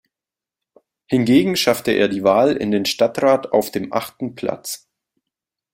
[1.05, 4.89] Hingegen schaffte er die Wahl in den Stadtrat auf dem achten Platz.